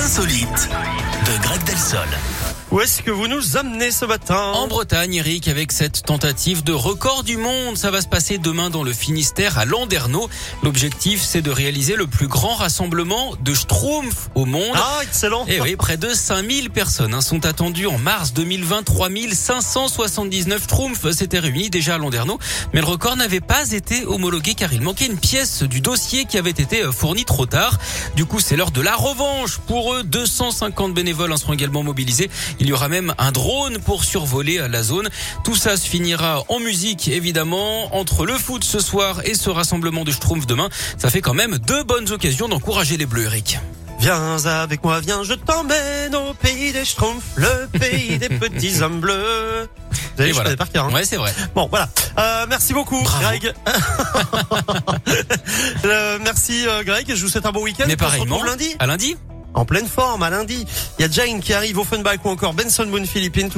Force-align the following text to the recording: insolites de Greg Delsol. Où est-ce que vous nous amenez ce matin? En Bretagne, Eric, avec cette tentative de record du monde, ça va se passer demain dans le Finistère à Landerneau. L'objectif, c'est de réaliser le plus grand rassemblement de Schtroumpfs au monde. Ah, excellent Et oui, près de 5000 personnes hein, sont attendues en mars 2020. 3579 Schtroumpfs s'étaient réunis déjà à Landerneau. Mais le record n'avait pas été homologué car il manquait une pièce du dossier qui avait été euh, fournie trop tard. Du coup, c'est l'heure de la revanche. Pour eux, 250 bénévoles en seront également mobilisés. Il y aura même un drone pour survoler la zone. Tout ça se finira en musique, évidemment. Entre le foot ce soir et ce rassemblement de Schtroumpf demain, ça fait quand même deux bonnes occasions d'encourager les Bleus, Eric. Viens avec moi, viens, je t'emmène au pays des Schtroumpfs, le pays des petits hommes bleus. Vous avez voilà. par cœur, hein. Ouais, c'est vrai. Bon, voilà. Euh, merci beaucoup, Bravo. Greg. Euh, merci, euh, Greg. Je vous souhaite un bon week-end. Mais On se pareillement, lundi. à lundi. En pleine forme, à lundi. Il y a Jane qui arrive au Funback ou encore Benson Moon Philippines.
insolites 0.00 0.68
de 0.68 1.38
Greg 1.42 1.62
Delsol. 1.64 2.08
Où 2.70 2.82
est-ce 2.82 3.00
que 3.00 3.10
vous 3.10 3.28
nous 3.28 3.56
amenez 3.56 3.90
ce 3.90 4.04
matin? 4.04 4.36
En 4.36 4.66
Bretagne, 4.66 5.14
Eric, 5.14 5.48
avec 5.48 5.72
cette 5.72 6.02
tentative 6.02 6.62
de 6.62 6.74
record 6.74 7.24
du 7.24 7.38
monde, 7.38 7.78
ça 7.78 7.90
va 7.90 8.02
se 8.02 8.06
passer 8.06 8.36
demain 8.36 8.68
dans 8.68 8.82
le 8.82 8.92
Finistère 8.92 9.56
à 9.56 9.64
Landerneau. 9.64 10.28
L'objectif, 10.62 11.22
c'est 11.22 11.40
de 11.40 11.50
réaliser 11.50 11.96
le 11.96 12.06
plus 12.06 12.28
grand 12.28 12.54
rassemblement 12.56 13.32
de 13.40 13.54
Schtroumpfs 13.54 14.28
au 14.34 14.44
monde. 14.44 14.74
Ah, 14.74 14.98
excellent 15.02 15.46
Et 15.48 15.62
oui, 15.62 15.76
près 15.76 15.96
de 15.96 16.12
5000 16.12 16.68
personnes 16.68 17.14
hein, 17.14 17.22
sont 17.22 17.46
attendues 17.46 17.86
en 17.86 17.96
mars 17.96 18.34
2020. 18.34 18.82
3579 18.82 20.64
Schtroumpfs 20.64 21.10
s'étaient 21.12 21.38
réunis 21.38 21.70
déjà 21.70 21.94
à 21.94 21.98
Landerneau. 21.98 22.38
Mais 22.74 22.80
le 22.80 22.86
record 22.86 23.16
n'avait 23.16 23.40
pas 23.40 23.72
été 23.72 24.04
homologué 24.04 24.52
car 24.52 24.74
il 24.74 24.82
manquait 24.82 25.06
une 25.06 25.18
pièce 25.18 25.62
du 25.62 25.80
dossier 25.80 26.26
qui 26.26 26.36
avait 26.36 26.50
été 26.50 26.82
euh, 26.82 26.92
fournie 26.92 27.24
trop 27.24 27.46
tard. 27.46 27.78
Du 28.14 28.26
coup, 28.26 28.40
c'est 28.40 28.56
l'heure 28.56 28.72
de 28.72 28.82
la 28.82 28.94
revanche. 28.94 29.56
Pour 29.56 29.94
eux, 29.94 30.02
250 30.02 30.92
bénévoles 30.92 31.32
en 31.32 31.38
seront 31.38 31.54
également 31.54 31.82
mobilisés. 31.82 32.28
Il 32.60 32.66
y 32.68 32.72
aura 32.72 32.88
même 32.88 33.14
un 33.18 33.32
drone 33.32 33.78
pour 33.78 34.04
survoler 34.04 34.66
la 34.68 34.82
zone. 34.82 35.08
Tout 35.44 35.56
ça 35.56 35.76
se 35.76 35.86
finira 35.88 36.44
en 36.48 36.58
musique, 36.60 37.08
évidemment. 37.08 37.94
Entre 37.96 38.26
le 38.26 38.34
foot 38.34 38.64
ce 38.64 38.80
soir 38.80 39.20
et 39.24 39.34
ce 39.34 39.50
rassemblement 39.50 40.04
de 40.04 40.10
Schtroumpf 40.10 40.46
demain, 40.46 40.68
ça 40.96 41.10
fait 41.10 41.20
quand 41.20 41.34
même 41.34 41.58
deux 41.58 41.84
bonnes 41.84 42.10
occasions 42.10 42.48
d'encourager 42.48 42.96
les 42.96 43.06
Bleus, 43.06 43.24
Eric. 43.24 43.58
Viens 44.00 44.36
avec 44.46 44.84
moi, 44.84 45.00
viens, 45.00 45.24
je 45.24 45.34
t'emmène 45.34 46.14
au 46.14 46.32
pays 46.34 46.72
des 46.72 46.84
Schtroumpfs, 46.84 47.24
le 47.34 47.66
pays 47.78 48.18
des 48.18 48.28
petits 48.38 48.80
hommes 48.80 49.00
bleus. 49.00 49.68
Vous 50.16 50.22
avez 50.22 50.32
voilà. 50.32 50.56
par 50.56 50.70
cœur, 50.70 50.84
hein. 50.86 50.92
Ouais, 50.92 51.04
c'est 51.04 51.16
vrai. 51.16 51.32
Bon, 51.54 51.66
voilà. 51.68 51.88
Euh, 52.16 52.46
merci 52.48 52.72
beaucoup, 52.74 53.00
Bravo. 53.02 53.24
Greg. 53.24 53.52
Euh, 55.84 56.18
merci, 56.22 56.66
euh, 56.66 56.82
Greg. 56.84 57.06
Je 57.14 57.22
vous 57.22 57.28
souhaite 57.28 57.46
un 57.46 57.52
bon 57.52 57.62
week-end. 57.62 57.84
Mais 57.86 57.94
On 57.94 57.98
se 57.98 58.04
pareillement, 58.04 58.42
lundi. 58.42 58.74
à 58.78 58.86
lundi. 58.86 59.16
En 59.58 59.64
pleine 59.64 59.88
forme, 59.88 60.22
à 60.22 60.30
lundi. 60.30 60.64
Il 60.98 61.02
y 61.02 61.04
a 61.04 61.10
Jane 61.10 61.40
qui 61.40 61.52
arrive 61.52 61.78
au 61.78 61.84
Funback 61.84 62.24
ou 62.24 62.28
encore 62.28 62.54
Benson 62.54 62.86
Moon 62.86 63.04
Philippines. 63.04 63.50